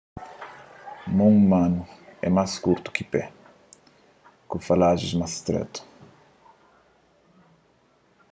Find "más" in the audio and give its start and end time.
2.37-2.51, 5.19-5.31